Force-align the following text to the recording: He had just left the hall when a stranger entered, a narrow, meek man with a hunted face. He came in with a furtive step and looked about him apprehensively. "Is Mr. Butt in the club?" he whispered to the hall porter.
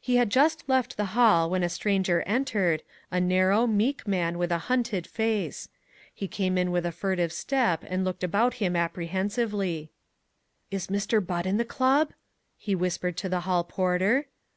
He 0.00 0.16
had 0.16 0.28
just 0.28 0.68
left 0.68 0.96
the 0.96 1.04
hall 1.14 1.48
when 1.48 1.62
a 1.62 1.68
stranger 1.68 2.22
entered, 2.26 2.82
a 3.12 3.20
narrow, 3.20 3.64
meek 3.64 4.08
man 4.08 4.36
with 4.36 4.50
a 4.50 4.58
hunted 4.66 5.06
face. 5.06 5.68
He 6.12 6.26
came 6.26 6.58
in 6.58 6.72
with 6.72 6.84
a 6.84 6.90
furtive 6.90 7.32
step 7.32 7.84
and 7.86 8.04
looked 8.04 8.24
about 8.24 8.54
him 8.54 8.74
apprehensively. 8.74 9.92
"Is 10.72 10.88
Mr. 10.88 11.24
Butt 11.24 11.46
in 11.46 11.58
the 11.58 11.64
club?" 11.64 12.10
he 12.58 12.74
whispered 12.74 13.16
to 13.18 13.28
the 13.28 13.42
hall 13.46 13.62
porter. 13.62 14.26